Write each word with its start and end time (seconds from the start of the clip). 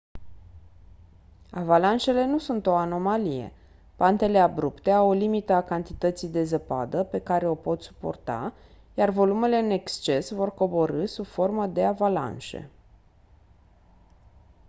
avalanșele 1.51 2.25
nu 2.25 2.37
sunt 2.39 2.65
o 2.65 2.75
anomalie 2.75 3.53
pantele 3.95 4.39
abrupte 4.39 4.91
au 4.91 5.07
o 5.07 5.13
limită 5.13 5.53
a 5.53 5.63
cantității 5.63 6.27
de 6.27 6.43
zăpadă 6.43 7.03
pe 7.03 7.19
care 7.19 7.47
o 7.47 7.55
pot 7.55 7.81
suporta 7.81 8.53
iar 8.93 9.09
volumele 9.09 9.57
în 9.57 9.69
exces 9.69 10.29
vor 10.31 10.53
coborî 10.53 11.07
sub 11.07 11.25
formă 11.25 11.67
de 11.67 11.83
avalanșe 11.85 12.69